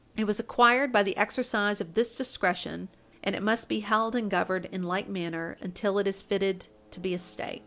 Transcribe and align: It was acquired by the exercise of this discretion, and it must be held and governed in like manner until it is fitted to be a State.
It 0.17 0.23
was 0.23 0.39
acquired 0.39 0.91
by 0.91 1.03
the 1.03 1.15
exercise 1.15 1.79
of 1.79 1.93
this 1.93 2.15
discretion, 2.15 2.87
and 3.23 3.35
it 3.35 3.43
must 3.43 3.69
be 3.69 3.81
held 3.81 4.15
and 4.15 4.31
governed 4.31 4.65
in 4.71 4.81
like 4.81 5.07
manner 5.07 5.57
until 5.61 5.99
it 5.99 6.07
is 6.07 6.23
fitted 6.23 6.65
to 6.89 6.99
be 6.99 7.13
a 7.13 7.19
State. 7.19 7.59